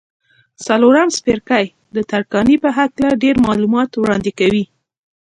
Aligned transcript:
څلورم 0.65 1.07
څپرکی 1.15 1.65
د 1.95 1.97
ترکاڼۍ 2.09 2.55
په 2.63 2.69
هکله 2.77 3.09
ډېر 3.23 3.35
معلومات 3.47 3.89
وړاندې 3.93 4.31
کوي. 4.39 4.63